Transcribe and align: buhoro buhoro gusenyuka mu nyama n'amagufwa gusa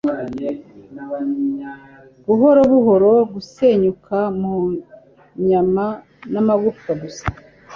buhoro 2.27 2.61
buhoro 2.71 3.11
gusenyuka 3.33 4.17
mu 4.39 4.55
nyama 5.47 5.85
n'amagufwa 6.31 6.91
gusa 7.01 7.25